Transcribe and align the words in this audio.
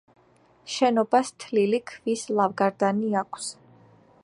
შენობას 0.75 1.29
თლილი 1.43 1.81
ქვის 1.91 2.25
ლავგარდანი 2.41 3.15
აქვს. 3.25 3.51